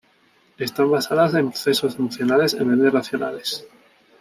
[0.57, 3.67] Están basadas en procesos emocionales en vez de racionales.